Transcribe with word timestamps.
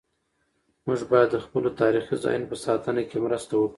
موږ 0.85 1.01
باید 1.11 1.29
د 1.31 1.37
خپلو 1.45 1.69
تاریخي 1.81 2.15
ځایونو 2.23 2.49
په 2.51 2.57
ساتنه 2.65 3.01
کې 3.09 3.17
مرسته 3.25 3.53
وکړو. 3.55 3.69